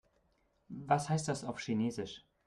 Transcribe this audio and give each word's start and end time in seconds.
Was 0.69 1.09
heißt 1.09 1.27
das 1.27 1.43
auf 1.43 1.59
Chinesisch? 1.59 2.25